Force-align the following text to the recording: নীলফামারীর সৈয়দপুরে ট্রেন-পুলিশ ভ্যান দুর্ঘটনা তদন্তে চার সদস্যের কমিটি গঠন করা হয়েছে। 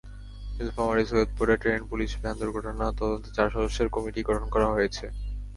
নীলফামারীর 0.55 1.07
সৈয়দপুরে 1.07 1.53
ট্রেন-পুলিশ 1.57 2.11
ভ্যান 2.17 2.35
দুর্ঘটনা 2.39 2.85
তদন্তে 2.99 3.29
চার 3.33 3.47
সদস্যের 3.55 3.87
কমিটি 3.89 4.21
গঠন 4.23 4.45
করা 4.49 4.67
হয়েছে। 4.67 5.05